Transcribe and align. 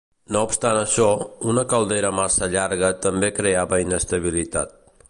No 0.35 0.39
obstant 0.45 0.77
això, 0.83 1.09
una 1.53 1.65
caldera 1.75 2.11
massa 2.21 2.51
llarga 2.57 2.93
també 3.07 3.31
creava 3.43 3.85
inestabilitat. 3.87 4.79